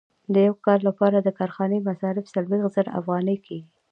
[0.33, 3.71] د یو کال لپاره د کارخانې مصارف څلوېښت زره افغانۍ کېږي